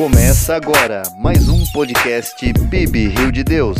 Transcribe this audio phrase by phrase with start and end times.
[0.00, 2.34] Começa agora mais um podcast
[2.70, 3.76] PIB Rio de Deus.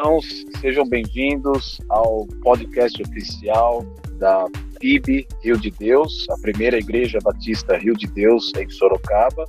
[0.00, 0.24] Irmãos,
[0.62, 3.84] sejam bem-vindos ao podcast oficial
[4.18, 4.46] da
[4.78, 9.44] PIB Rio de Deus, a primeira igreja batista Rio de Deus em Sorocaba.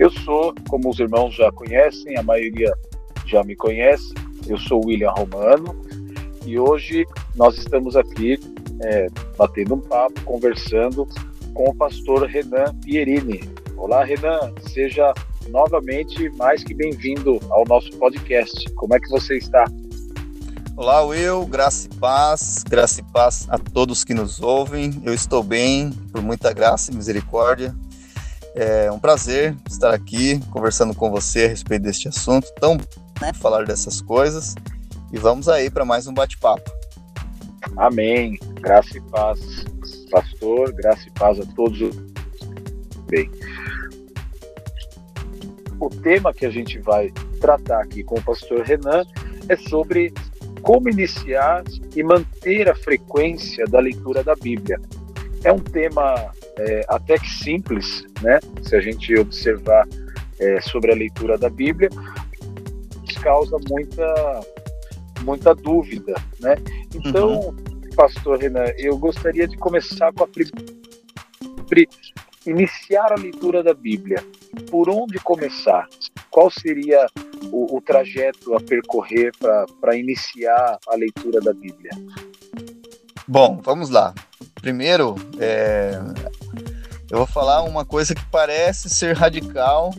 [0.00, 2.74] Eu sou, como os irmãos já conhecem, a maioria
[3.24, 4.12] já me conhece,
[4.48, 5.80] eu sou William Romano
[6.44, 7.06] e hoje
[7.36, 8.36] nós estamos aqui
[8.82, 9.06] é,
[9.38, 11.06] batendo um papo, conversando
[11.54, 13.51] com o pastor Renan Pierini.
[13.76, 15.12] Olá, Renan, seja
[15.48, 18.70] novamente mais que bem-vindo ao nosso podcast.
[18.74, 19.64] Como é que você está?
[20.76, 25.02] Olá, Will, graça e paz, graça e paz a todos que nos ouvem.
[25.04, 27.74] Eu estou bem, por muita graça e misericórdia.
[28.54, 32.76] É um prazer estar aqui conversando com você a respeito deste assunto, tão
[33.20, 34.54] né, falar dessas coisas.
[35.12, 36.70] E vamos aí para mais um bate-papo.
[37.76, 38.38] Amém.
[38.60, 39.64] Graça e paz,
[40.10, 41.96] pastor, graça e paz a todos.
[43.08, 43.30] Bem,
[45.86, 49.04] o tema que a gente vai tratar aqui com o pastor Renan
[49.48, 50.12] é sobre
[50.62, 51.64] como iniciar
[51.96, 54.80] e manter a frequência da leitura da Bíblia.
[55.42, 58.38] É um tema é, até que simples, né?
[58.62, 59.86] Se a gente observar
[60.38, 61.88] é, sobre a leitura da Bíblia,
[63.22, 64.40] causa muita
[65.22, 66.56] muita dúvida, né?
[66.94, 67.56] Então, uhum.
[67.94, 70.28] Pastor Renan, eu gostaria de começar com a
[72.46, 74.24] iniciar a leitura da Bíblia.
[74.70, 75.88] Por onde começar?
[76.30, 77.06] Qual seria
[77.50, 79.32] o, o trajeto a percorrer
[79.80, 81.90] para iniciar a leitura da Bíblia?
[83.26, 84.14] Bom, vamos lá.
[84.60, 85.98] Primeiro, é,
[87.10, 89.94] eu vou falar uma coisa que parece ser radical,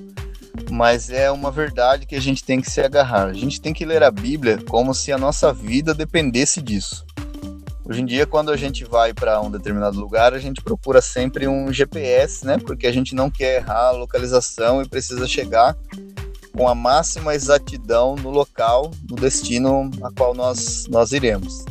[0.71, 3.27] mas é uma verdade que a gente tem que se agarrar.
[3.27, 7.05] A gente tem que ler a Bíblia como se a nossa vida dependesse disso.
[7.85, 11.49] Hoje em dia, quando a gente vai para um determinado lugar, a gente procura sempre
[11.49, 12.57] um GPS, né?
[12.57, 15.75] Porque a gente não quer errar a localização e precisa chegar
[16.55, 21.65] com a máxima exatidão no local, no destino a qual nós, nós iremos.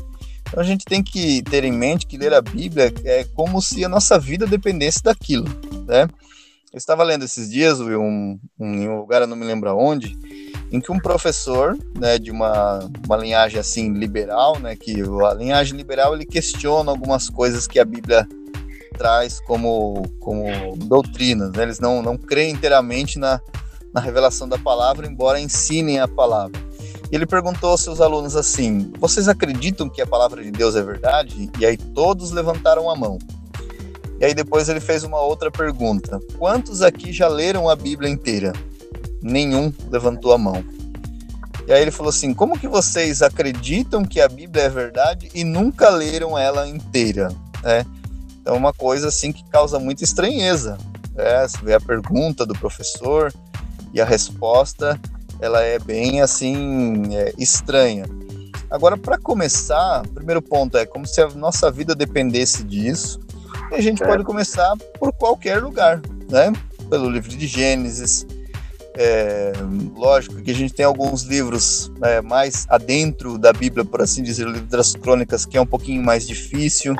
[0.46, 3.82] Então a gente tem que ter em mente que ler a Bíblia é como se
[3.82, 5.48] a nossa vida dependesse daquilo,
[5.86, 6.06] né?
[6.70, 10.18] Eu estava lendo esses dias, um, um, um lugar, eu não me lembro aonde,
[10.72, 15.76] em que um professor, né, de uma, uma linhagem assim liberal, né, que a linhagem
[15.76, 18.26] liberal ele questiona algumas coisas que a Bíblia
[18.96, 20.46] traz como, como
[20.76, 21.62] doutrinas, né?
[21.62, 23.40] eles não, não creem inteiramente na,
[23.92, 26.60] na revelação da palavra, embora ensinem a palavra.
[27.10, 31.50] Ele perguntou aos seus alunos assim: Vocês acreditam que a palavra de Deus é verdade?
[31.58, 33.18] E aí todos levantaram a mão.
[34.18, 38.52] E aí depois ele fez uma outra pergunta: Quantos aqui já leram a Bíblia inteira?
[39.22, 40.64] Nenhum levantou a mão.
[41.66, 45.44] E aí ele falou assim: como que vocês acreditam que a Bíblia é verdade e
[45.44, 47.32] nunca leram ela inteira?
[47.64, 47.84] É,
[48.40, 50.76] então, uma coisa assim que causa muita estranheza.
[51.16, 53.32] É, você vê a pergunta do professor
[53.94, 54.98] e a resposta,
[55.40, 58.04] ela é bem assim é, estranha.
[58.68, 63.20] Agora, para começar, o primeiro ponto é como se a nossa vida dependesse disso.
[63.70, 66.52] E a gente pode começar por qualquer lugar, né?
[66.88, 68.26] Pelo livro de Gênesis,
[68.94, 69.52] é,
[69.96, 74.46] lógico que a gente tem alguns livros é, mais adentro da Bíblia, por assim dizer,
[74.46, 76.94] o livro das crônicas, que é um pouquinho mais difícil.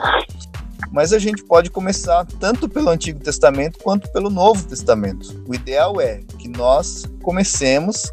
[0.91, 5.43] Mas a gente pode começar tanto pelo Antigo Testamento quanto pelo Novo Testamento.
[5.49, 8.11] O ideal é que nós comecemos,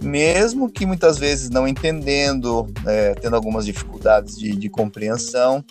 [0.00, 5.64] mesmo que muitas vezes não entendendo, é, tendo algumas dificuldades de, de compreensão,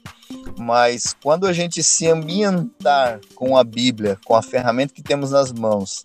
[0.58, 5.52] mas quando a gente se ambientar com a Bíblia, com a ferramenta que temos nas
[5.52, 6.04] mãos,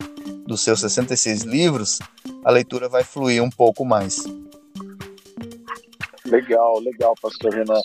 [0.48, 1.98] dos seus 66 livros,
[2.42, 4.24] a leitura vai fluir um pouco mais.
[6.24, 7.80] Legal, legal, pastor Renan.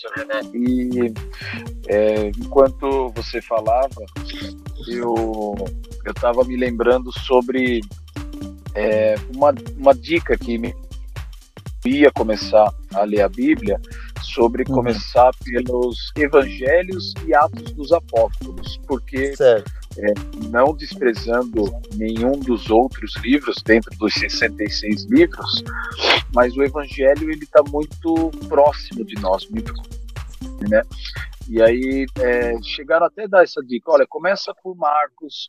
[0.54, 1.12] E
[1.88, 4.04] é, enquanto você falava,
[4.88, 5.54] eu
[6.06, 7.82] estava me lembrando sobre
[8.74, 10.74] é, uma, uma dica que me
[11.84, 13.78] ia começar a ler a Bíblia
[14.22, 14.76] sobre uhum.
[14.76, 19.34] começar pelos Evangelhos e Atos dos Apóstolos, porque
[19.98, 20.14] é,
[20.48, 21.64] não desprezando
[21.94, 25.64] nenhum dos outros livros dentro dos 66 livros,
[26.34, 29.72] mas o Evangelho ele está muito próximo de nós, muito,
[30.68, 30.82] né?
[31.48, 35.46] E aí é, chegaram até a dar essa dica, olha, começa por Marcos,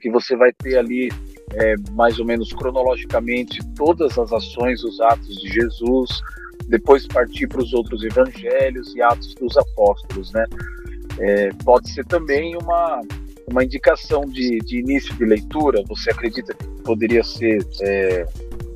[0.00, 1.10] que você vai ter ali
[1.52, 6.20] é, mais ou menos cronologicamente todas as ações, os atos de Jesus,
[6.68, 10.44] depois partir para os outros evangelhos e atos dos apóstolos, né?
[11.18, 13.02] É, pode ser também uma,
[13.50, 15.82] uma indicação de, de início de leitura?
[15.88, 18.26] Você acredita que poderia ser é,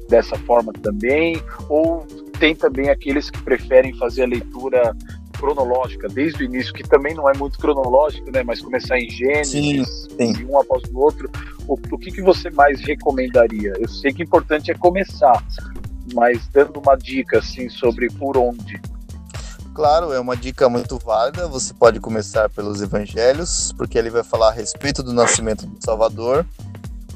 [0.09, 1.41] dessa forma também?
[1.69, 2.06] Ou
[2.38, 4.94] tem também aqueles que preferem fazer a leitura
[5.38, 8.43] cronológica, desde o início, que também não é muito cronológico, né?
[8.43, 11.31] Mas começar em Gênesis, sim, um após o outro,
[11.67, 13.73] o, o que, que você mais recomendaria?
[13.79, 15.44] Eu sei que o importante é começar,
[16.15, 18.81] mas dando uma dica assim sobre por onde.
[19.75, 21.49] Claro, é uma dica muito válida.
[21.49, 26.47] Você pode começar pelos evangelhos, porque ele vai falar a respeito do nascimento do Salvador,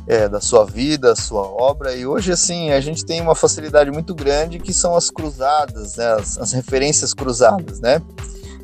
[0.09, 1.95] é, da sua vida, sua obra.
[1.95, 6.15] E hoje, assim, a gente tem uma facilidade muito grande que são as cruzadas, né?
[6.15, 8.03] as, as referências cruzadas, né?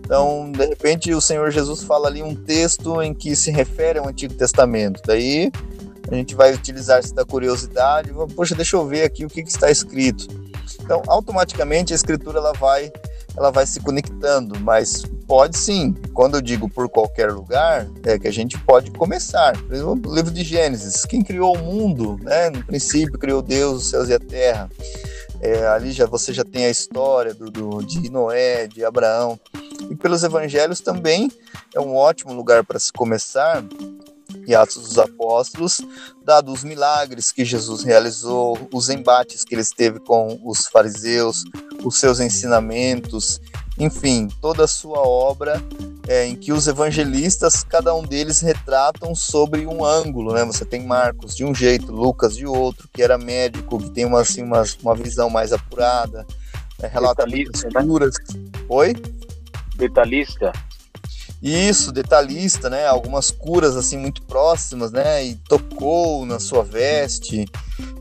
[0.00, 4.08] Então, de repente, o Senhor Jesus fala ali um texto em que se refere ao
[4.08, 5.00] Antigo Testamento.
[5.06, 5.50] Daí
[6.10, 9.70] a gente vai utilizar-se da curiosidade, poxa, deixa eu ver aqui o que, que, está
[9.70, 10.26] escrito.
[10.82, 12.92] Então, automaticamente a escritura ela vai,
[13.36, 15.94] ela vai se conectando, mas pode sim.
[16.12, 19.56] Quando eu digo por qualquer lugar, é que a gente pode começar.
[19.62, 22.50] Por exemplo, o livro de Gênesis, quem criou o mundo, né?
[22.50, 24.70] No princípio criou Deus, os céus e a terra.
[25.40, 29.38] É, ali já você já tem a história do, do, de Noé, de Abraão.
[29.90, 31.30] E pelos evangelhos também
[31.74, 33.62] é um ótimo lugar para se começar,
[34.46, 35.80] e Atos dos Apóstolos,
[36.24, 41.44] dado os milagres que Jesus realizou, os embates que ele teve com os fariseus,
[41.82, 43.40] os seus ensinamentos,
[43.78, 45.60] enfim, toda a sua obra
[46.06, 50.44] é, em que os evangelistas, cada um deles retratam sobre um ângulo, né?
[50.44, 54.20] Você tem Marcos de um jeito, Lucas de outro, que era médico, que tem uma,
[54.20, 56.26] assim, uma, uma visão mais apurada,
[56.80, 58.14] é, relata muitas curas.
[58.32, 58.44] Né?
[58.68, 58.94] Oi?
[59.76, 60.52] Detalhista.
[61.44, 62.86] Isso, detalhista, né?
[62.86, 65.22] Algumas curas assim muito próximas, né?
[65.22, 67.44] E tocou na sua veste,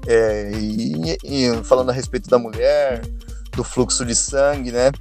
[0.08, 3.02] é, e, e, falando a respeito da mulher,
[3.52, 4.94] do fluxo de sangue, né?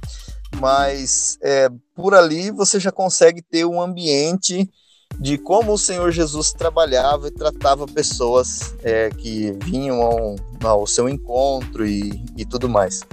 [0.59, 4.69] Mas é, por ali você já consegue ter um ambiente
[5.17, 11.07] de como o Senhor Jesus trabalhava e tratava pessoas é, que vinham ao, ao, seu
[11.07, 13.03] encontro e, e tudo mais.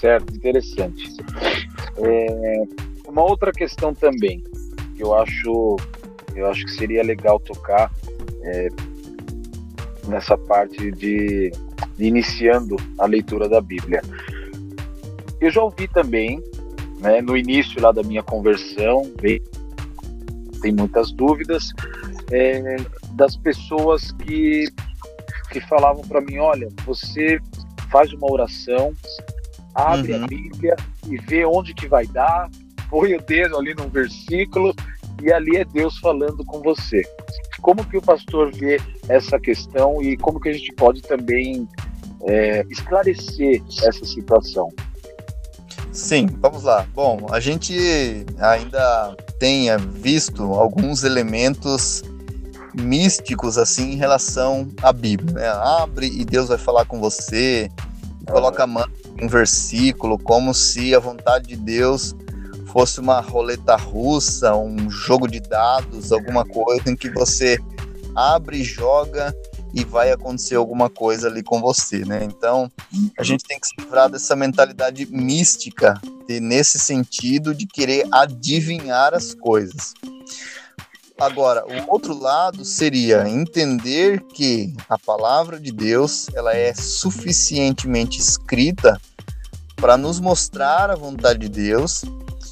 [0.00, 1.14] Certo, interessante.
[1.98, 4.42] É, uma outra questão também
[4.96, 5.76] que eu acho
[6.34, 7.90] eu acho que seria legal tocar
[8.42, 8.68] é,
[10.06, 11.50] nessa parte de,
[11.96, 14.00] de, iniciando a leitura da Bíblia.
[15.40, 16.42] Eu já ouvi também,
[17.00, 19.42] né, no início lá da minha conversão, bem,
[20.62, 21.72] tem muitas dúvidas
[22.30, 22.76] é,
[23.14, 24.66] das pessoas que
[25.50, 27.40] que falavam para mim, olha, você
[27.90, 28.94] faz uma oração,
[29.74, 30.24] abre uhum.
[30.24, 30.76] a Bíblia
[31.08, 32.48] e vê onde que vai dar,
[32.90, 34.74] põe o dedo ali num versículo
[35.22, 37.02] e ali é Deus falando com você.
[37.62, 41.68] Como que o pastor vê essa questão e como que a gente pode também
[42.22, 44.68] é, esclarecer essa situação?
[45.92, 46.86] Sim, vamos lá.
[46.94, 47.74] Bom, a gente
[48.38, 52.02] ainda tenha visto alguns elementos
[52.74, 55.34] místicos assim em relação à Bíblia.
[55.34, 55.48] Né?
[55.48, 57.70] Abre e Deus vai falar com você,
[58.26, 58.86] coloca a mão
[59.20, 62.14] um versículo, como se a vontade de Deus
[62.72, 67.58] fosse uma roleta russa, um jogo de dados, alguma coisa em que você
[68.14, 69.34] abre, joga
[69.74, 72.24] e vai acontecer alguma coisa ali com você, né?
[72.24, 72.70] Então,
[73.16, 79.14] a gente tem que se livrar dessa mentalidade mística, de, nesse sentido de querer adivinhar
[79.14, 79.94] as coisas.
[81.20, 89.00] Agora, o outro lado seria entender que a palavra de Deus, ela é suficientemente escrita
[89.76, 92.02] para nos mostrar a vontade de Deus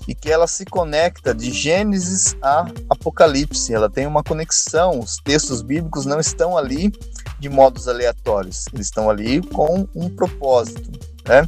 [0.09, 3.75] e que ela se conecta de Gênesis a Apocalipse.
[3.75, 4.99] Ela tem uma conexão.
[4.99, 6.91] Os textos bíblicos não estão ali
[7.39, 10.91] de modos aleatórios, eles estão ali com um propósito.
[11.27, 11.47] Né?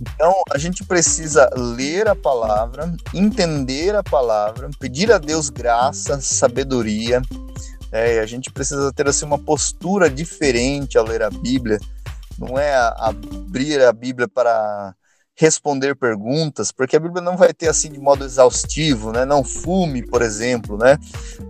[0.00, 7.22] Então a gente precisa ler a palavra, entender a palavra, pedir a Deus graça, sabedoria.
[7.90, 11.80] É, a gente precisa ter assim uma postura diferente ao ler a Bíblia.
[12.38, 14.94] Não é abrir a Bíblia para
[15.38, 19.24] responder perguntas, porque a Bíblia não vai ter assim de modo exaustivo, né?
[19.24, 20.98] Não fume, por exemplo, né?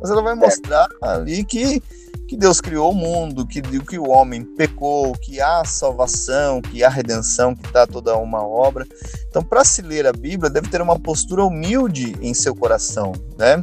[0.01, 1.83] Mas ela vai mostrar ali que
[2.27, 6.89] que Deus criou o mundo, que, que o homem pecou, que há salvação, que há
[6.91, 8.87] redenção, que está toda uma obra.
[9.27, 13.63] Então, para se ler a Bíblia, deve ter uma postura humilde em seu coração, né?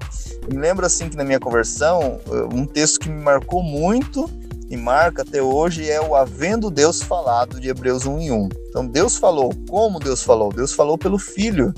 [0.52, 2.20] me lembro assim que na minha conversão,
[2.52, 4.28] um texto que me marcou muito
[4.70, 8.50] e marca até hoje é o havendo Deus falado de Hebreus 1 em 1.
[8.70, 10.52] Então Deus falou, como Deus falou?
[10.52, 11.74] Deus falou pelo Filho,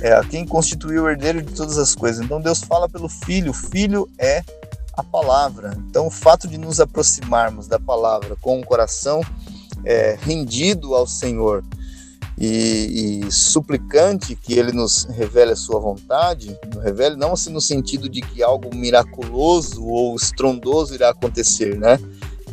[0.00, 2.24] é quem constituiu o herdeiro de todas as coisas.
[2.24, 4.42] Então Deus fala pelo Filho, o Filho é
[4.94, 5.76] a palavra.
[5.88, 9.20] Então o fato de nos aproximarmos da palavra com o coração
[9.84, 11.62] é, rendido ao Senhor
[12.38, 18.08] e, e, suplicante que ele nos revele a sua vontade, revele não assim no sentido
[18.08, 21.98] de que algo miraculoso ou estrondoso irá acontecer, né?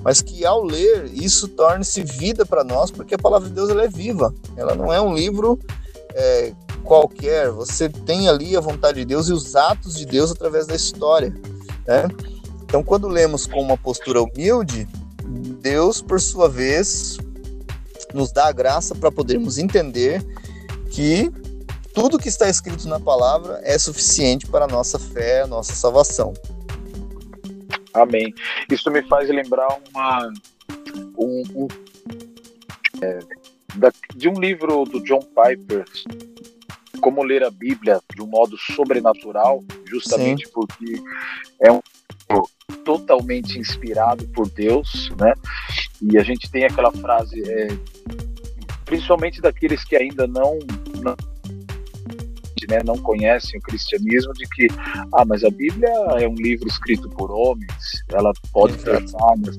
[0.01, 3.83] Mas que ao ler isso torne-se vida para nós, porque a palavra de Deus ela
[3.83, 4.33] é viva.
[4.55, 5.59] Ela não é um livro
[6.13, 10.67] é, qualquer, você tem ali a vontade de Deus e os atos de Deus através
[10.67, 11.33] da história.
[11.87, 12.07] Né?
[12.63, 14.87] Então, quando lemos com uma postura humilde,
[15.61, 17.17] Deus, por sua vez,
[18.13, 20.23] nos dá a graça para podermos entender
[20.91, 21.31] que
[21.93, 26.33] tudo que está escrito na palavra é suficiente para a nossa fé, a nossa salvação.
[27.93, 28.33] Amém.
[28.71, 30.33] Isso me faz lembrar uma,
[31.17, 31.67] um, um
[33.01, 33.19] é,
[33.75, 35.85] da, de um livro do John Piper,
[36.99, 40.51] Como Ler a Bíblia de um modo sobrenatural, justamente Sim.
[40.53, 41.03] porque
[41.61, 41.81] é um
[42.83, 45.33] totalmente inspirado por Deus, né?
[46.01, 47.67] E a gente tem aquela frase, é,
[48.93, 50.59] principalmente daqueles que ainda não,
[51.01, 51.15] não
[52.69, 54.67] né, não conhecem o cristianismo, de que,
[55.13, 59.57] ah, mas a Bíblia é um livro escrito por homens, ela pode ter falhas,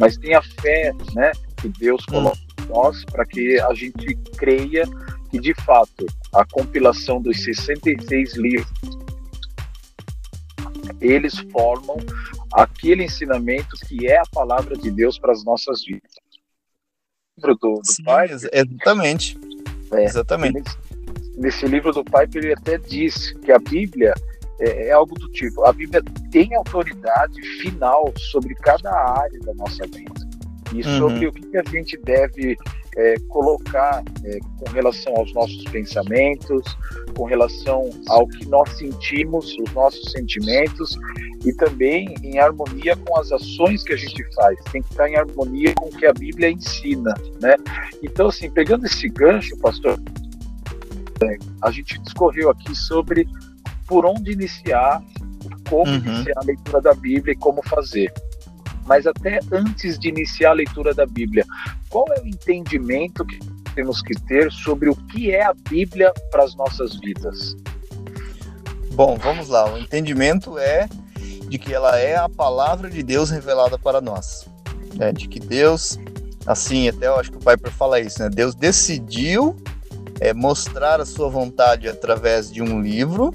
[0.00, 2.14] mas tem a fé, né, que Deus hum.
[2.14, 4.84] coloca em nós para que a gente creia
[5.30, 8.68] que, de fato, a compilação dos 66 livros
[11.00, 11.96] eles formam
[12.52, 16.21] aquele ensinamento que é a palavra de Deus para as nossas vidas.
[17.42, 19.38] Do, do Sim, pai, exatamente.
[19.92, 20.70] É, exatamente
[21.36, 24.14] nesse livro do Piper, ele até diz que a Bíblia
[24.60, 29.84] é, é, algo do tipo: a Bíblia tem autoridade final sobre cada área da nossa
[29.86, 30.28] vida
[30.72, 30.98] e uhum.
[30.98, 32.56] sobre o que a gente deve
[32.96, 36.62] é, colocar é, com relação aos nossos pensamentos,
[37.16, 40.98] com relação ao que nós sentimos, os nossos sentimentos
[41.44, 44.58] e também em harmonia com as ações que a gente faz.
[44.70, 47.56] Tem que estar em harmonia com o que a Bíblia ensina, né?
[48.02, 49.98] Então, assim, pegando esse gancho, pastor,
[51.62, 53.26] a gente discorreu aqui sobre
[53.86, 55.02] por onde iniciar,
[55.68, 55.96] como uhum.
[55.96, 58.12] iniciar a leitura da Bíblia e como fazer.
[58.86, 61.44] Mas até antes de iniciar a leitura da Bíblia,
[61.88, 63.38] qual é o entendimento que
[63.74, 67.56] temos que ter sobre o que é a Bíblia para as nossas vidas?
[68.92, 69.72] Bom, vamos lá.
[69.72, 70.88] O entendimento é
[71.48, 74.46] de que ela é a palavra de Deus revelada para nós.
[74.94, 75.12] Né?
[75.12, 75.98] De que Deus,
[76.46, 78.28] assim, até eu acho que o Piper fala isso, né?
[78.28, 79.56] Deus decidiu
[80.20, 83.34] é, mostrar a sua vontade através de um livro.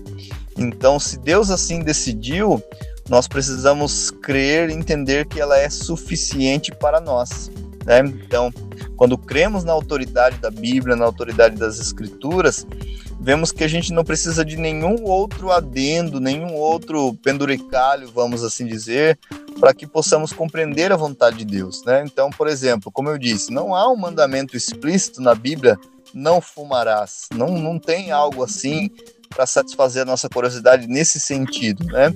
[0.58, 2.64] Então, se Deus assim decidiu,
[3.10, 7.50] nós precisamos crer e entender que ela é suficiente para nós.
[7.86, 8.00] Né?
[8.00, 8.52] Então,
[8.96, 12.68] quando cremos na autoridade da Bíblia, na autoridade das Escrituras,
[13.20, 18.66] vemos que a gente não precisa de nenhum outro adendo, nenhum outro penduricalho, vamos assim
[18.66, 19.18] dizer,
[19.60, 21.84] para que possamos compreender a vontade de Deus.
[21.86, 22.04] Né?
[22.06, 25.80] Então, por exemplo, como eu disse, não há um mandamento explícito na Bíblia
[26.14, 27.28] não fumarás.
[27.34, 28.90] Não, não tem algo assim
[29.30, 32.14] para satisfazer a nossa curiosidade nesse sentido, né?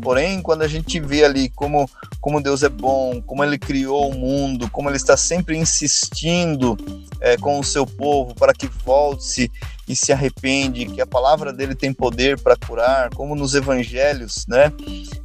[0.00, 1.88] Porém, quando a gente vê ali como,
[2.20, 6.76] como Deus é bom, como Ele criou o mundo, como Ele está sempre insistindo
[7.20, 9.50] é, com o seu povo para que volte-se
[9.88, 14.70] e se arrepende, que a palavra dele tem poder para curar, como nos evangelhos, né?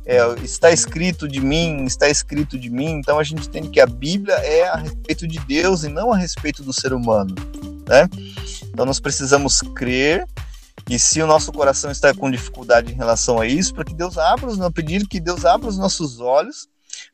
[0.06, 2.92] É, está escrito de mim, está escrito de mim.
[2.92, 6.18] Então a gente entende que a Bíblia é a respeito de Deus e não a
[6.18, 7.36] respeito do ser humano
[7.88, 8.10] né?
[8.70, 10.25] Então nós precisamos crer
[10.90, 14.18] e se o nosso coração está com dificuldade em relação a isso, para que Deus
[14.18, 16.68] abra os, pedir que Deus abra os nossos olhos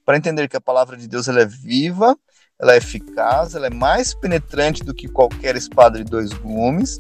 [0.05, 2.17] para entender que a palavra de Deus ela é viva,
[2.59, 6.99] ela é eficaz, ela é mais penetrante do que qualquer espada de dois gumes.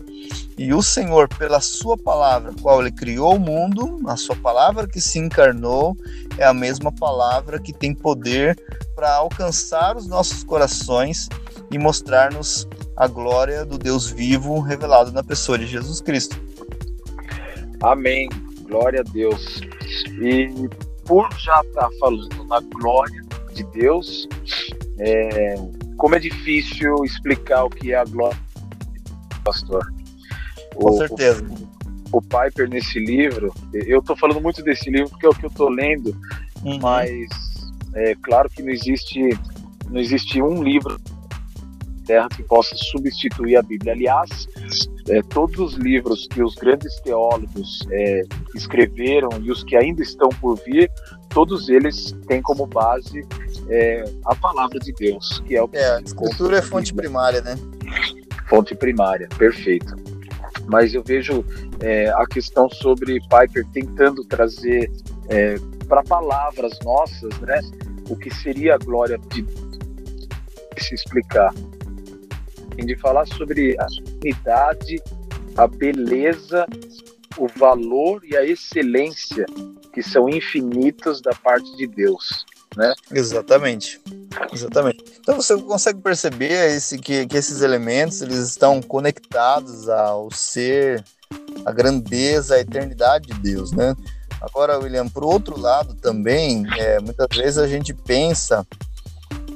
[0.57, 5.01] E o Senhor, pela sua palavra, qual ele criou o mundo, a sua palavra que
[5.01, 5.97] se encarnou,
[6.37, 8.57] é a mesma palavra que tem poder
[8.95, 11.27] para alcançar os nossos corações
[11.69, 16.48] e mostrar-nos a glória do Deus vivo revelado na pessoa de Jesus Cristo.
[17.81, 18.29] Amém.
[18.67, 19.61] Glória a Deus.
[20.21, 20.49] E
[21.05, 24.27] por já estar falando na glória de Deus,
[24.99, 25.55] é,
[25.97, 28.39] como é difícil explicar o que é a glória,
[29.43, 29.85] pastor.
[30.75, 31.45] Com o, certeza.
[32.11, 35.45] O, o Piper nesse livro, eu estou falando muito desse livro porque é o que
[35.45, 36.15] eu estou lendo,
[36.63, 36.79] uhum.
[36.79, 37.27] mas
[37.95, 39.29] é claro que não existe
[39.89, 40.99] não existe um livro
[42.05, 43.93] terra que possa substituir a Bíblia.
[43.93, 44.47] Aliás,
[45.09, 48.21] é, todos os livros que os grandes teólogos é,
[48.55, 50.91] escreveram e os que ainda estão por vir,
[51.29, 53.25] todos eles têm como base
[53.69, 57.55] é, a palavra de Deus, que é o é, a escritura é fonte primária, né?
[58.47, 59.95] Fonte primária, perfeito.
[60.67, 61.43] Mas eu vejo
[61.79, 64.91] é, a questão sobre Piper tentando trazer
[65.29, 65.55] é,
[65.87, 67.59] para palavras nossas, né,
[68.07, 69.43] o que seria a glória de
[70.77, 71.51] se explicar
[72.85, 73.75] de falar sobre
[74.21, 75.01] unidade,
[75.57, 76.65] a beleza,
[77.37, 79.45] o valor e a excelência
[79.93, 82.45] que são infinitos da parte de Deus.
[82.75, 82.93] né?
[83.11, 83.99] Exatamente.
[84.53, 85.03] Exatamente.
[85.19, 91.03] Então você consegue perceber esse, que, que esses elementos eles estão conectados ao ser,
[91.65, 93.95] à grandeza, à eternidade de Deus, né?
[94.41, 98.65] Agora, William, por outro lado também, é, muitas vezes a gente pensa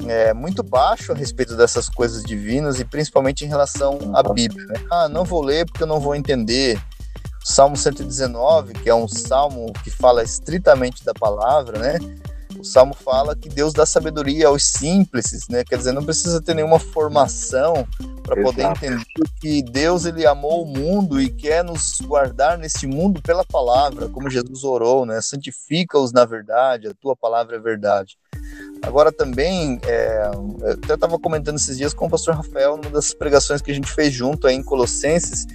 [0.07, 4.65] é, muito baixo a respeito dessas coisas divinas e principalmente em relação à Bíblia.
[4.67, 4.85] Né?
[4.91, 6.81] Ah, não vou ler porque eu não vou entender.
[7.43, 11.99] Salmo 119, que é um salmo que fala estritamente da palavra, né?
[12.57, 15.65] O salmo fala que Deus dá sabedoria aos simples, né?
[15.65, 17.85] Quer dizer, não precisa ter nenhuma formação
[18.23, 19.03] para poder entender
[19.41, 24.29] que Deus ele amou o mundo e quer nos guardar neste mundo pela palavra, como
[24.29, 25.19] Jesus orou, né?
[25.21, 28.17] Santifica-os na verdade, a tua palavra é verdade.
[28.83, 30.29] Agora também, é,
[30.61, 33.73] eu até estava comentando esses dias com o pastor Rafael, numa das pregações que a
[33.73, 35.45] gente fez junto aí em Colossenses,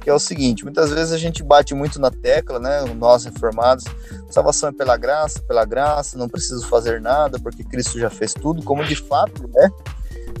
[0.00, 3.84] que é o seguinte, muitas vezes a gente bate muito na tecla, né, nós reformados,
[4.30, 8.62] salvação é pela graça, pela graça, não preciso fazer nada, porque Cristo já fez tudo,
[8.62, 9.68] como de fato, né,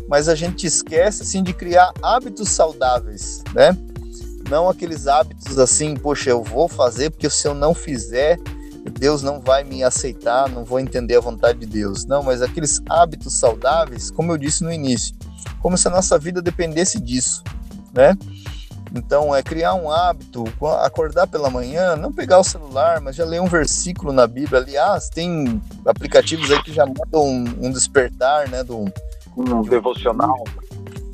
[0.08, 3.76] mas a gente esquece, assim, de criar hábitos saudáveis, né,
[4.48, 8.38] não aqueles hábitos assim, poxa, eu vou fazer, porque se eu não fizer,
[8.90, 12.04] Deus não vai me aceitar, não vou entender a vontade de Deus.
[12.04, 15.14] Não, mas aqueles hábitos saudáveis, como eu disse no início,
[15.60, 17.42] como se a nossa vida dependesse disso,
[17.92, 18.16] né?
[18.94, 20.44] Então, é criar um hábito,
[20.82, 24.60] acordar pela manhã, não pegar o celular, mas já ler um versículo na Bíblia.
[24.60, 28.62] Aliás, tem aplicativos aí que já mandam um, um despertar, né?
[28.62, 28.84] Do,
[29.36, 30.44] um devocional.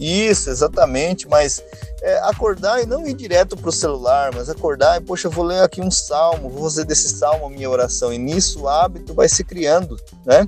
[0.02, 1.62] Isso, exatamente, mas
[2.02, 5.44] é, acordar e não ir direto para o celular, mas acordar e, poxa, eu vou
[5.44, 9.14] ler aqui um salmo, vou fazer desse salmo a minha oração, e nisso o hábito
[9.14, 10.44] vai se criando, né?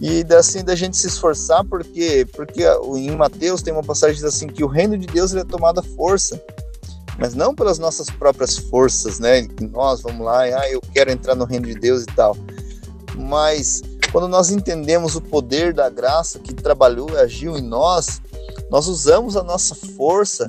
[0.00, 4.32] E assim da gente se esforçar, porque porque em Mateus tem uma passagem que diz
[4.32, 6.40] assim que o reino de Deus ele é tomado à força,
[7.18, 9.42] mas não pelas nossas próprias forças, né?
[9.42, 12.36] Que nós vamos lá e ah, eu quero entrar no reino de Deus e tal.
[13.16, 13.82] Mas
[14.12, 18.22] quando nós entendemos o poder da graça que trabalhou e agiu em nós,
[18.70, 20.46] nós usamos a nossa força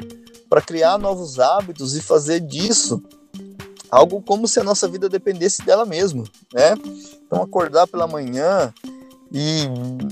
[0.49, 3.01] para criar novos hábitos e fazer disso
[3.89, 6.23] algo como se a nossa vida dependesse dela mesma,
[6.53, 6.75] né?
[7.25, 8.73] Então acordar pela manhã
[9.31, 9.67] e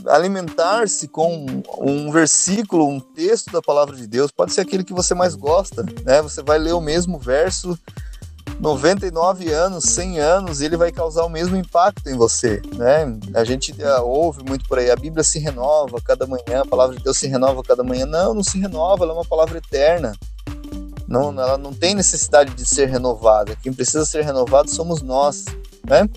[0.07, 1.45] alimentar-se com
[1.79, 5.83] um versículo, um texto da palavra de Deus, pode ser aquele que você mais gosta,
[6.05, 6.21] né?
[6.21, 7.77] Você vai ler o mesmo verso
[8.59, 13.05] 99 anos, 100 anos, ele vai causar o mesmo impacto em você, né?
[13.35, 16.95] A gente uh, ouve muito por aí, a Bíblia se renova cada manhã, a palavra
[16.95, 18.05] de Deus se renova cada manhã.
[18.05, 20.13] Não, não se renova, ela é uma palavra eterna.
[21.07, 23.55] Não, ela não tem necessidade de ser renovada.
[23.55, 25.45] Quem precisa ser renovado somos nós,
[25.87, 26.09] né?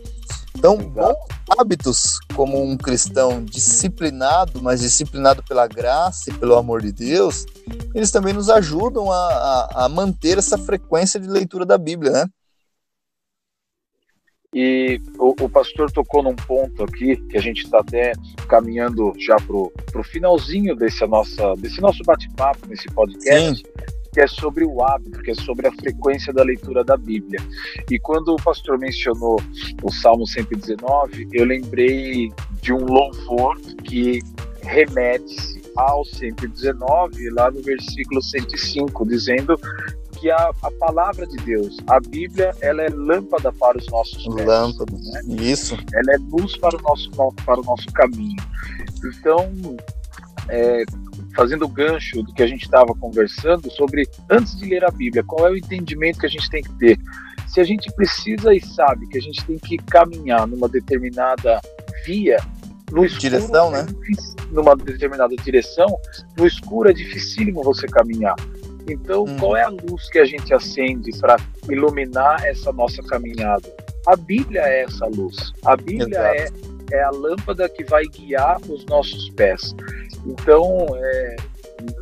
[0.56, 1.16] Então, bons
[1.58, 7.46] hábitos como um cristão disciplinado, mas disciplinado pela graça e pelo amor de Deus,
[7.94, 12.26] eles também nos ajudam a, a, a manter essa frequência de leitura da Bíblia, né?
[14.52, 18.12] E o, o, pastor tocou num ponto aqui que a gente está até
[18.48, 19.54] caminhando já para
[20.00, 23.62] o finalzinho desse, nossa, desse nosso bate-papo, nesse podcast.
[23.62, 27.40] Sim que é sobre o hábito, que é sobre a frequência da leitura da Bíblia.
[27.90, 29.40] E quando o pastor mencionou
[29.82, 34.20] o Salmo 119, eu lembrei de um louvor que
[34.62, 39.58] remete-se ao 119, lá no versículo 105, dizendo
[40.18, 44.46] que a, a palavra de Deus, a Bíblia, ela é lâmpada para os nossos pés.
[44.46, 45.42] Lâmpada, né?
[45.42, 45.76] isso.
[45.94, 47.10] Ela é luz para o nosso,
[47.44, 48.36] para o nosso caminho.
[49.02, 49.50] Então,
[50.48, 50.84] é,
[51.34, 55.22] fazendo o gancho do que a gente estava conversando sobre antes de ler a Bíblia,
[55.24, 56.98] qual é o entendimento que a gente tem que ter?
[57.46, 61.60] Se a gente precisa e sabe que a gente tem que caminhar numa determinada
[62.04, 62.38] via,
[62.90, 63.86] no escuro, direção, né?
[64.50, 65.86] numa determinada direção,
[66.36, 68.36] no escuro é dificílimo você caminhar.
[68.88, 69.36] Então, hum.
[69.38, 71.36] qual é a luz que a gente acende para
[71.68, 73.68] iluminar essa nossa caminhada?
[74.06, 75.52] A Bíblia é essa luz.
[75.64, 76.48] A Bíblia é,
[76.92, 79.74] é a lâmpada que vai guiar os nossos pés.
[80.26, 81.36] Então, é,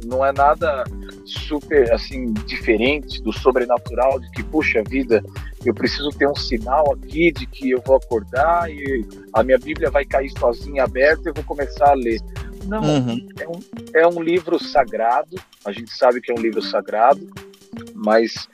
[0.04, 0.84] não é nada
[1.24, 5.22] super assim diferente do sobrenatural de que puxa vida
[5.64, 9.90] eu preciso ter um sinal aqui de que eu vou acordar e a minha Bíblia
[9.90, 12.20] vai cair sozinha aberta e eu vou começar a ler
[12.64, 13.28] não uhum.
[13.38, 13.60] é, um,
[13.94, 17.28] é um livro sagrado a gente sabe que é um livro sagrado
[17.94, 18.48] mas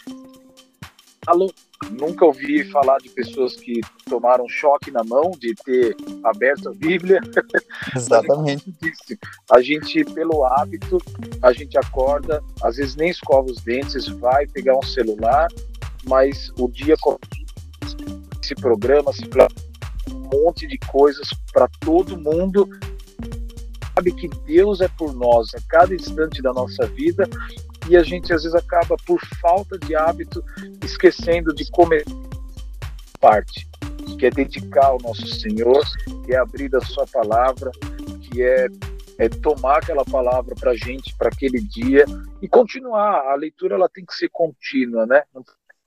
[1.27, 1.53] alô
[1.91, 7.21] Nunca ouvi falar de pessoas que tomaram choque na mão de ter aberto a Bíblia.
[7.95, 8.75] Exatamente.
[9.51, 10.99] a gente, pelo hábito,
[11.43, 15.49] a gente acorda, às vezes nem escova os dentes, vai pegar um celular,
[16.07, 16.97] mas o dia
[18.43, 19.25] se programa, se
[20.11, 22.69] um monte de coisas para todo mundo
[23.95, 27.29] sabe que Deus é por nós a cada instante da nossa vida
[27.89, 30.45] e a gente às vezes acaba por falta de hábito
[30.83, 32.05] esquecendo de comer
[33.21, 33.67] parte,
[34.19, 35.83] que é dedicar ao nosso Senhor,
[36.25, 37.71] que é abrir a sua palavra,
[38.23, 38.67] que é,
[39.19, 42.05] é tomar aquela palavra para a gente, para aquele dia,
[42.43, 43.33] e continuar.
[43.33, 45.23] A leitura ela tem que ser contínua, né?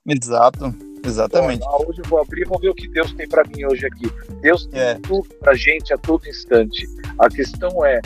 [0.06, 1.60] Exato, exatamente.
[1.60, 4.10] Bom, hoje eu vou abrir, vamos ver o que Deus tem para mim hoje aqui.
[4.40, 4.94] Deus tem é.
[4.94, 6.86] tudo para gente a todo instante.
[7.18, 8.00] A questão é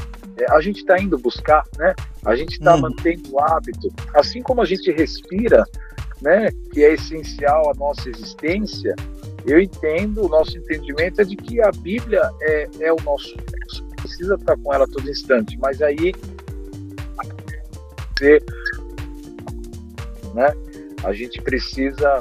[0.51, 1.95] a gente está indo buscar, né?
[2.25, 2.83] A gente está hum.
[2.83, 5.65] mantendo o hábito, assim como a gente respira,
[6.21, 6.51] né?
[6.73, 8.95] Que é essencial à nossa existência.
[9.45, 13.85] Eu entendo, o nosso entendimento é de que a Bíblia é, é o nosso Deus.
[13.97, 16.13] Precisa estar com ela todo instante, mas aí
[20.35, 20.53] né?
[21.03, 22.21] A gente precisa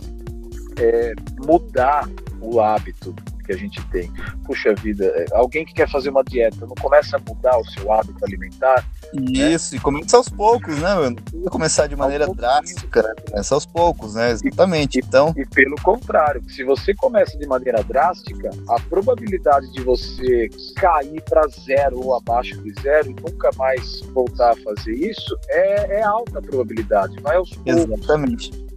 [0.77, 1.13] é,
[1.45, 3.13] mudar o hábito
[3.51, 4.11] que a gente tem.
[4.45, 7.91] Puxa vida, é, alguém que quer fazer uma dieta não começa a mudar o seu
[7.91, 8.85] hábito alimentar?
[9.13, 9.51] Né?
[9.51, 9.77] Isso, né?
[9.77, 10.95] e começa aos poucos, né?
[10.95, 13.13] Não precisa começar de maneira drástica, né?
[13.29, 14.31] começa aos poucos, né?
[14.31, 14.99] Exatamente.
[14.99, 15.33] E, então...
[15.35, 21.47] e pelo contrário, se você começa de maneira drástica, a probabilidade de você cair para
[21.47, 26.39] zero ou abaixo de zero e nunca mais voltar a fazer isso é, é alta
[26.39, 27.83] a probabilidade, vai aos poucos.
[27.83, 28.71] Exatamente.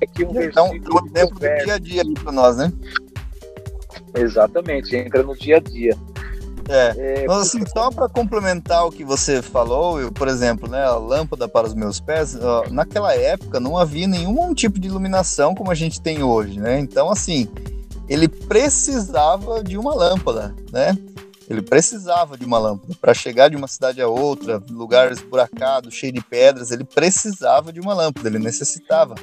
[0.00, 2.72] É que um então, um exemplo do dia a dia para nós, né?
[4.14, 5.96] Exatamente, entra no dia a dia.
[6.68, 10.84] É, é mas assim, só para complementar o que você falou, eu, por exemplo, né,
[10.84, 15.54] a lâmpada para os meus pés, ó, naquela época não havia nenhum tipo de iluminação
[15.54, 16.78] como a gente tem hoje, né?
[16.78, 17.48] Então, assim,
[18.08, 20.96] ele precisava de uma lâmpada, né?
[21.50, 26.12] Ele precisava de uma lâmpada para chegar de uma cidade a outra, lugar esburacado, cheio
[26.12, 26.70] de pedras.
[26.70, 29.16] Ele precisava de uma lâmpada, ele necessitava.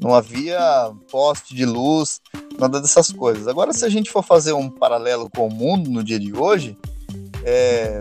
[0.00, 2.22] Não havia poste de luz,
[2.58, 3.46] nada dessas coisas.
[3.46, 6.76] Agora, se a gente for fazer um paralelo com o mundo no dia de hoje,
[7.44, 8.00] é,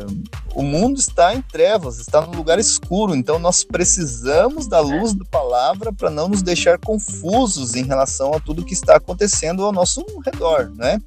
[0.56, 5.24] o mundo está em trevas, está no lugar escuro, então nós precisamos da luz da
[5.26, 10.04] palavra para não nos deixar confusos em relação a tudo que está acontecendo ao nosso
[10.26, 11.00] redor, né?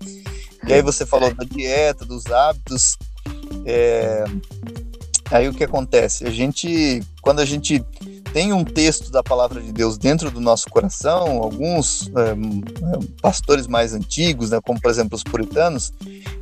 [0.66, 2.96] E aí você falou da dieta, dos hábitos.
[3.66, 4.24] É...
[5.30, 6.26] Aí o que acontece?
[6.26, 7.84] A gente, quando a gente
[8.32, 12.34] tem um texto da palavra de Deus dentro do nosso coração, alguns é,
[13.20, 15.92] pastores mais antigos, né, como por exemplo os puritanos,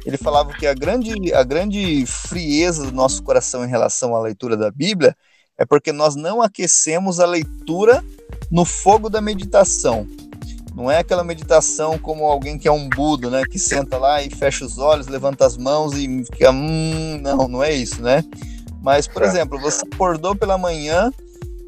[0.04, 4.56] ele falava que a grande, a grande frieza do nosso coração em relação à leitura
[4.56, 5.16] da Bíblia
[5.56, 8.04] é porque nós não aquecemos a leitura
[8.50, 10.06] no fogo da meditação.
[10.74, 13.42] Não é aquela meditação como alguém que é um Buda, né?
[13.44, 16.52] Que senta lá e fecha os olhos, levanta as mãos e fica.
[16.52, 18.22] Hum, não, não é isso, né?
[18.80, 19.26] Mas, por é.
[19.26, 21.10] exemplo, você acordou pela manhã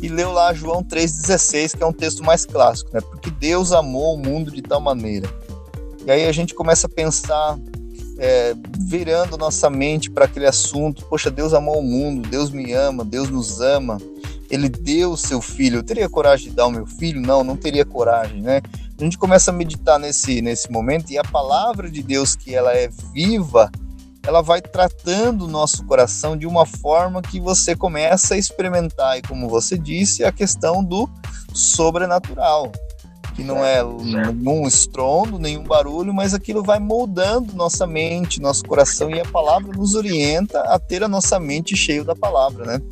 [0.01, 3.01] e leu lá João 3,16, que é um texto mais clássico, né?
[3.01, 5.29] Porque Deus amou o mundo de tal maneira.
[6.07, 7.59] E aí a gente começa a pensar,
[8.19, 13.05] é, virando nossa mente para aquele assunto: poxa, Deus amou o mundo, Deus me ama,
[13.05, 13.99] Deus nos ama,
[14.51, 15.79] Ele deu o seu filho.
[15.79, 17.21] Eu teria coragem de dar o meu filho?
[17.21, 18.63] Não, não teria coragem, né?
[19.01, 22.73] a gente começa a meditar nesse, nesse momento e a palavra de Deus, que ela
[22.73, 23.71] é viva,
[24.27, 29.23] ela vai tratando o nosso coração de uma forma que você começa a experimentar, e
[29.23, 31.09] como você disse, a questão do
[31.55, 32.71] sobrenatural,
[33.35, 39.11] que não é nenhum estrondo, nenhum barulho, mas aquilo vai moldando nossa mente, nosso coração,
[39.11, 42.83] e a palavra nos orienta a ter a nossa mente cheia da palavra, né?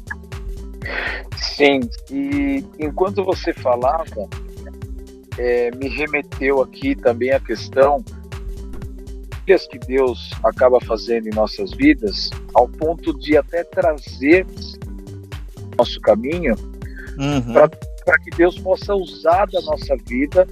[1.36, 4.28] Sim, e enquanto você falava,
[5.36, 8.02] é, me remeteu aqui também a questão
[9.68, 14.46] que Deus acaba fazendo em nossas vidas, ao ponto de até trazer
[15.76, 16.54] nosso caminho
[17.18, 17.54] uhum.
[18.04, 20.46] para que Deus possa usar da nossa vida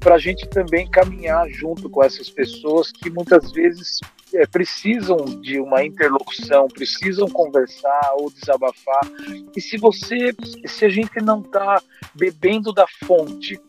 [0.00, 4.00] para a gente também caminhar junto com essas pessoas que muitas vezes
[4.32, 9.00] é, precisam de uma interlocução, precisam conversar ou desabafar.
[9.56, 10.34] E se você,
[10.66, 11.82] se a gente não está
[12.14, 13.60] bebendo da fonte,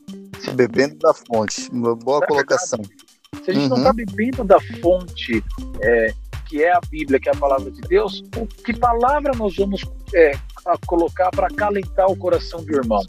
[0.56, 2.80] bebendo da fonte, uma boa colocação.
[2.80, 3.09] Verdade,
[3.50, 3.70] se a gente uhum.
[3.70, 5.44] não está bebendo da fonte
[5.82, 6.14] é,
[6.48, 8.24] que é a Bíblia, que é a palavra de Deus,
[8.64, 9.84] que palavra nós vamos
[10.14, 10.32] é,
[10.86, 13.04] colocar para acalentar o coração do irmão?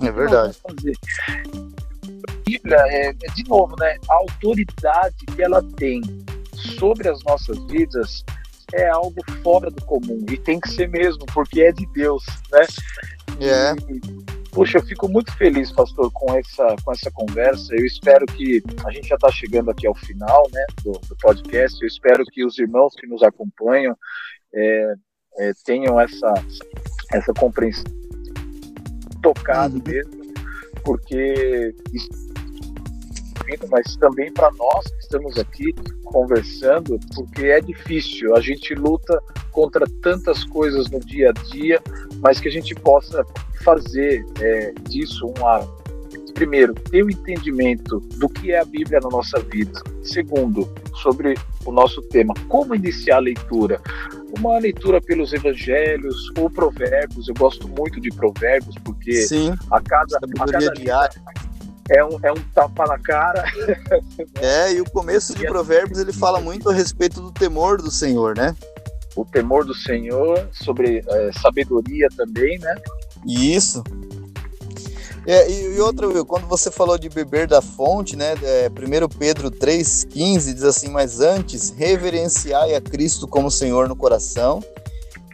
[0.00, 0.56] é verdade.
[0.66, 3.96] A Bíblia é, é, de novo, né?
[4.08, 6.02] A autoridade que ela tem
[6.78, 8.24] sobre as nossas vidas
[8.72, 12.66] é algo fora do comum e tem que ser mesmo, porque é de Deus, né?
[13.40, 13.74] É.
[14.54, 17.74] Puxa, eu fico muito feliz, pastor, com essa, com essa conversa.
[17.74, 21.76] Eu espero que a gente já está chegando aqui ao final né, do, do, podcast.
[21.82, 23.96] Eu espero que os irmãos que nos acompanham
[24.54, 24.94] é,
[25.38, 26.32] é, tenham essa,
[27.12, 27.84] essa compreensão
[29.20, 29.82] tocado uhum.
[29.84, 30.34] mesmo,
[30.84, 31.74] porque
[33.70, 38.36] mas também para nós que estamos aqui conversando, porque é difícil.
[38.36, 39.20] A gente luta
[39.54, 41.80] contra tantas coisas no dia a dia,
[42.20, 43.24] mas que a gente possa
[43.62, 45.84] fazer é, disso um hábito.
[46.34, 49.80] primeiro, ter o entendimento do que é a Bíblia na nossa vida.
[50.02, 50.68] Segundo,
[51.00, 53.80] sobre o nosso tema, como iniciar a leitura.
[54.36, 57.28] Uma leitura pelos evangelhos ou provérbios.
[57.28, 61.22] Eu gosto muito de provérbios porque Sim, a cada, a cada diária.
[61.90, 63.44] É um, é um tapa na cara.
[64.40, 68.36] É, e o começo de Provérbios ele fala muito a respeito do temor do Senhor,
[68.36, 68.56] né?
[69.16, 72.74] O temor do Senhor, sobre é, sabedoria também, né?
[73.26, 73.82] Isso.
[75.26, 78.34] É, e, e outra, quando você falou de beber da fonte, né?
[78.42, 84.62] É, 1 Pedro 3,15 diz assim: Mas antes, reverenciai a Cristo como Senhor no coração,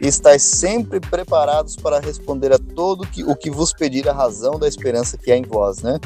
[0.01, 4.57] e estáis sempre preparados para responder a todo que, o que vos pedir a razão
[4.57, 5.99] da esperança que há em vós, né?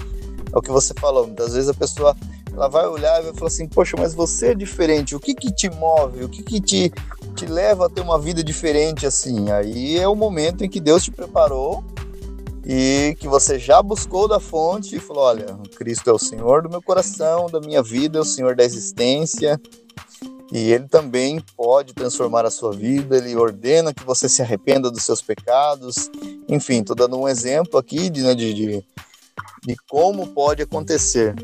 [0.52, 1.28] É o que você falou.
[1.28, 2.16] Muitas vezes a pessoa
[2.52, 5.16] ela vai olhar e vai falar assim: Poxa, mas você é diferente.
[5.16, 6.24] O que que te move?
[6.24, 6.92] O que que te,
[7.36, 9.52] te leva a ter uma vida diferente assim?
[9.52, 11.84] Aí é o momento em que Deus te preparou
[12.66, 15.46] e que você já buscou da fonte e falou: Olha,
[15.76, 19.60] Cristo é o Senhor do meu coração, da minha vida, é o Senhor da existência.
[20.52, 25.04] E ele também pode transformar a sua vida, ele ordena que você se arrependa dos
[25.04, 26.10] seus pecados.
[26.48, 28.86] Enfim, estou dando um exemplo aqui de, né, de, de,
[29.64, 31.36] de como pode acontecer.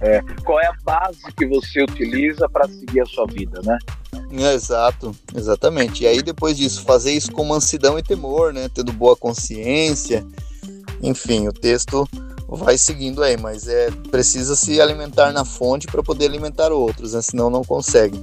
[0.00, 3.78] É, qual é a base que você utiliza para seguir a sua vida, né?
[4.38, 6.04] É, exato, exatamente.
[6.04, 8.68] E aí depois disso, fazer isso com mansidão e temor, né?
[8.68, 10.26] Tendo boa consciência.
[11.02, 12.08] Enfim, o texto
[12.48, 17.22] vai seguindo aí, mas é precisa se alimentar na fonte para poder alimentar outros, né?
[17.22, 18.18] senão não consegue.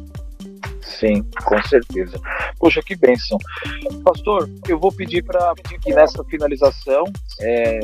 [1.00, 2.20] Sim, com certeza.
[2.58, 3.38] Poxa, que bênção.
[4.04, 7.04] Pastor, eu vou pedir para que nessa finalização
[7.42, 7.80] é,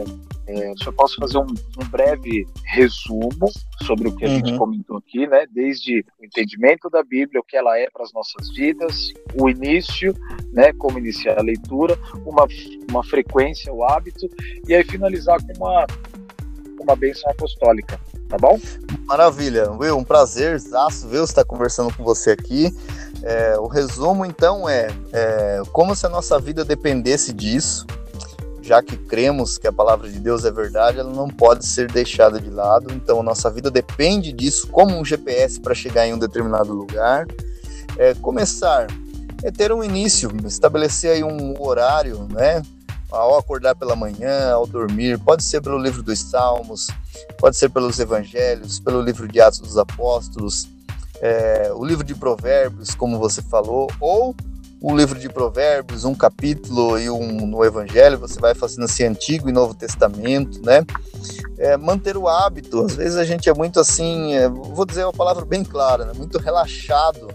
[0.49, 3.51] é, eu posso fazer um, um, breve resumo
[3.85, 4.35] sobre o que a uhum.
[4.35, 5.45] gente comentou aqui, né?
[5.51, 10.11] Desde o entendimento da Bíblia, o que ela é para as nossas vidas, o início,
[10.51, 10.73] né?
[10.73, 12.47] Como iniciar a leitura, uma,
[12.89, 14.27] uma frequência, o hábito,
[14.67, 15.85] e aí finalizar com uma,
[16.81, 18.59] uma bênção apostólica, tá bom?
[19.05, 22.75] Maravilha, Will, um prazer, Zaço, Will, estar conversando com você aqui.
[23.21, 27.85] É, o resumo, então, é, é como se a nossa vida dependesse disso,
[28.69, 32.39] já que cremos que a palavra de Deus é verdade, ela não pode ser deixada
[32.39, 32.93] de lado.
[32.93, 37.25] Então, nossa vida depende disso, como um GPS para chegar em um determinado lugar.
[37.97, 38.85] É, começar
[39.43, 42.61] é ter um início, estabelecer aí um horário, né?
[43.09, 46.89] Ao acordar pela manhã, ao dormir, pode ser pelo livro dos Salmos,
[47.39, 50.69] pode ser pelos Evangelhos, pelo livro de Atos dos Apóstolos,
[51.19, 54.35] é, o livro de Provérbios, como você falou, ou
[54.81, 59.49] o livro de Provérbios, um capítulo e um no Evangelho, você vai fazendo assim Antigo
[59.49, 60.85] e Novo Testamento, né?
[61.57, 65.11] É, manter o hábito, às vezes a gente é muito assim, é, vou dizer uma
[65.11, 66.13] palavra bem clara, né?
[66.15, 67.27] muito relaxado,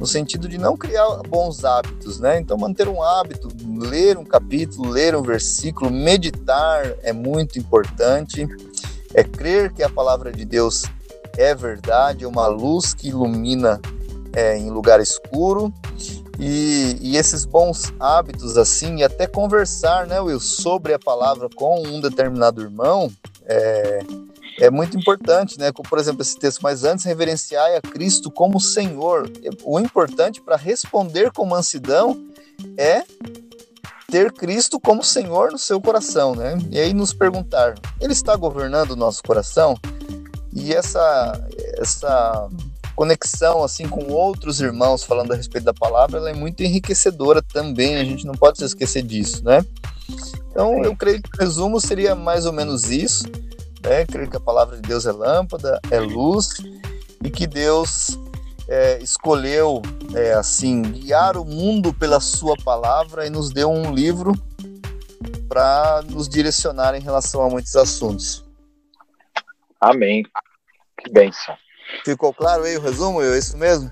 [0.00, 2.40] no sentido de não criar bons hábitos, né?
[2.40, 8.48] Então manter um hábito, ler um capítulo, ler um versículo, meditar é muito importante.
[9.16, 10.82] É crer que a palavra de Deus
[11.38, 13.80] é verdade, é uma luz que ilumina
[14.32, 15.72] é, em lugar escuro
[16.38, 21.82] e, e, esses bons hábitos, assim, e até conversar, né, Will, sobre a palavra com
[21.82, 23.10] um determinado irmão,
[23.46, 24.00] é,
[24.60, 25.70] é muito importante, né?
[25.72, 29.30] Por exemplo, esse texto, mas antes reverenciai a Cristo como Senhor.
[29.64, 32.16] O importante para responder com mansidão
[32.76, 33.02] é
[34.10, 36.56] ter Cristo como Senhor no seu coração, né?
[36.70, 39.76] E aí nos perguntar, Ele está governando o nosso coração?
[40.52, 42.48] E essa, essa
[42.94, 47.96] conexão assim com outros irmãos falando a respeito da palavra, ela é muito enriquecedora também,
[47.96, 49.64] a gente não pode se esquecer disso, né?
[50.50, 53.24] Então, eu creio que o resumo seria mais ou menos isso,
[53.82, 54.06] né?
[54.06, 56.50] Creio que a palavra de Deus é lâmpada, é luz
[57.22, 58.16] e que Deus
[58.68, 59.82] é, escolheu
[60.14, 64.32] é, assim guiar o mundo pela sua palavra e nos deu um livro
[65.48, 68.44] para nos direcionar em relação a muitos assuntos.
[69.80, 70.24] Amém.
[70.98, 71.56] Que bênção.
[72.04, 73.22] Ficou claro aí o resumo?
[73.22, 73.90] É isso mesmo?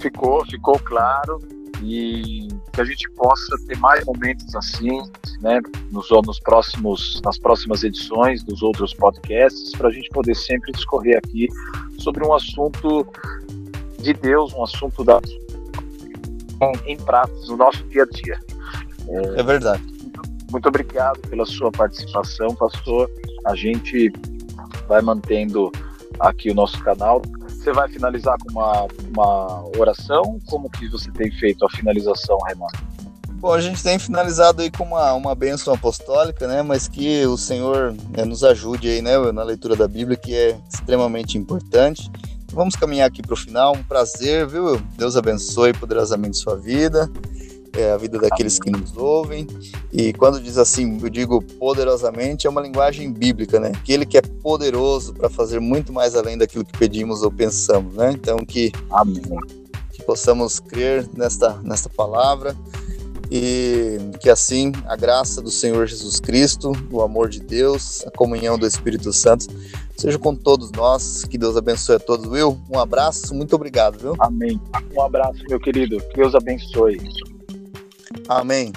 [0.00, 1.40] Ficou, ficou claro.
[1.82, 5.02] E que a gente possa ter mais momentos assim,
[5.40, 5.60] né,
[5.90, 11.18] nos, nos próximos, nas próximas edições dos outros podcasts, para a gente poder sempre discorrer
[11.18, 11.48] aqui
[11.98, 13.06] sobre um assunto
[13.98, 15.20] de Deus, um assunto da,
[16.86, 18.40] em prática, no nosso dia a dia.
[19.08, 19.82] É, é verdade.
[20.50, 23.10] Muito obrigado pela sua participação, pastor.
[23.46, 24.12] A gente
[24.88, 25.72] vai mantendo
[26.20, 27.22] aqui o nosso canal.
[27.48, 30.38] Você vai finalizar com uma, uma oração?
[30.46, 32.78] Como que você tem feito a finalização, Renato?
[33.38, 36.62] Bom, a gente tem finalizado aí com uma, uma bênção apostólica, né?
[36.62, 39.18] Mas que o Senhor né, nos ajude aí, né?
[39.32, 42.10] Na leitura da Bíblia, que é extremamente importante.
[42.52, 43.74] Vamos caminhar aqui para o final.
[43.74, 44.80] Um prazer, viu?
[44.96, 47.10] Deus abençoe poderosamente sua vida.
[47.76, 49.46] É, a vida daqueles que nos ouvem.
[49.92, 53.72] E quando diz assim, eu digo poderosamente, é uma linguagem bíblica, né?
[53.74, 58.12] Aquele que é poderoso para fazer muito mais além daquilo que pedimos ou pensamos, né?
[58.12, 59.22] Então que, Amém.
[59.92, 62.56] que possamos crer nesta, nesta palavra
[63.30, 68.58] e que assim a graça do Senhor Jesus Cristo, o amor de Deus, a comunhão
[68.58, 69.46] do Espírito Santo
[69.96, 71.24] seja com todos nós.
[71.24, 72.26] Que Deus abençoe a todos.
[72.26, 74.14] Will, um abraço, muito obrigado, viu?
[74.18, 74.60] Amém.
[74.96, 75.98] Um abraço, meu querido.
[76.10, 77.00] Que Deus abençoe.
[78.28, 78.72] Amém.